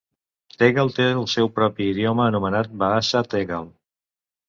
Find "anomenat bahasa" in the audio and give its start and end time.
2.33-3.27